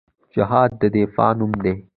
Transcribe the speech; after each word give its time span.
جهاد 0.33 0.71
د 0.81 0.83
دفاع 0.95 1.31
نوم 1.39 1.51
دی 1.63 1.73